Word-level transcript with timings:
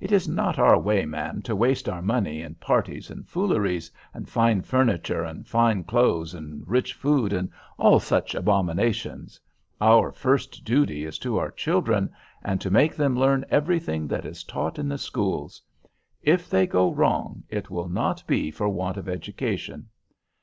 It 0.00 0.12
is 0.12 0.28
not 0.28 0.58
our 0.58 0.78
way, 0.78 1.06
ma'am, 1.06 1.40
to 1.44 1.56
waste 1.56 1.88
our 1.88 2.02
money 2.02 2.42
in 2.42 2.56
parties 2.56 3.10
and 3.10 3.26
fooleries, 3.26 3.90
and 4.12 4.28
fine 4.28 4.60
furniture 4.60 5.22
and 5.24 5.46
fine 5.48 5.82
clothes, 5.84 6.34
and 6.34 6.62
rich 6.68 6.92
food, 6.92 7.32
and 7.32 7.50
all 7.78 7.98
such 7.98 8.34
abominations. 8.34 9.40
Our 9.80 10.12
first 10.12 10.62
duty 10.66 11.06
is 11.06 11.18
to 11.20 11.38
our 11.38 11.50
children, 11.50 12.10
and 12.44 12.60
to 12.60 12.68
make 12.70 12.94
them 12.94 13.18
learn 13.18 13.46
everything 13.48 14.06
that 14.08 14.26
is 14.26 14.44
taught 14.44 14.78
in 14.78 14.90
the 14.90 14.98
schools. 14.98 15.62
If 16.20 16.50
they 16.50 16.66
go 16.66 16.92
wrong, 16.92 17.44
it 17.48 17.70
will 17.70 17.88
not 17.88 18.22
be 18.26 18.50
for 18.50 18.68
want 18.68 18.98
of 18.98 19.08
education. 19.08 19.88